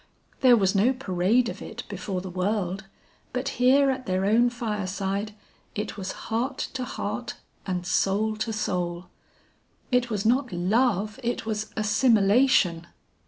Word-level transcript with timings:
'There 0.39 0.57
was 0.57 0.73
no 0.73 0.91
parade 0.93 1.47
of 1.47 1.61
it 1.61 1.83
before 1.87 2.21
the 2.21 2.29
world; 2.31 2.85
but 3.33 3.49
here 3.61 3.91
at 3.91 4.07
their 4.07 4.25
own 4.25 4.49
fireside, 4.49 5.35
it 5.75 5.95
was 5.95 6.11
heart 6.33 6.57
to 6.57 6.83
heart 6.83 7.35
and 7.67 7.85
soul 7.85 8.35
to 8.35 8.51
soul. 8.51 9.09
It 9.91 10.09
was 10.09 10.25
not 10.25 10.51
love 10.51 11.19
it 11.21 11.45
was 11.45 11.71
assimilation.' 11.77 12.87